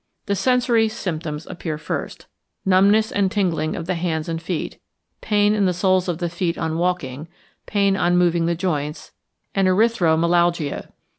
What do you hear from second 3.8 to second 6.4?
the hands and feet, pain in the soles of the